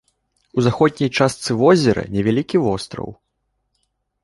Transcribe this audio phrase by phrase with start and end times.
[0.59, 3.09] У заходняй частцы возера невялікі востраў.